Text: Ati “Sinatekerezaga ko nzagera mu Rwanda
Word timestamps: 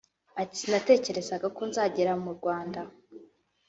Ati 0.41 0.55
“Sinatekerezaga 0.61 1.47
ko 1.55 1.61
nzagera 1.69 2.11
mu 2.23 2.31
Rwanda 2.37 2.79